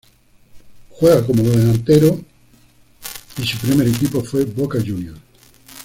[0.89, 2.19] Juega como delantero
[3.37, 5.19] y su primer equipo fue Boca Juniors.